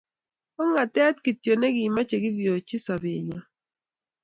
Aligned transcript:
Ongetet 0.61 1.15
kito 1.23 1.51
ne 1.57 1.67
kimechei 1.75 2.23
kevyochi 2.23 2.77
sobenyo 2.85 3.39